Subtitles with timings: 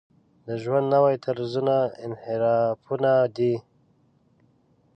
[0.47, 3.53] د ژوند نوي طرزونه انحرافونه دي.